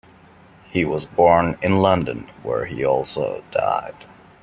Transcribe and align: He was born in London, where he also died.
He 0.71 0.83
was 0.83 1.05
born 1.05 1.59
in 1.61 1.77
London, 1.79 2.27
where 2.41 2.65
he 2.65 2.83
also 2.83 3.43
died. 3.51 4.05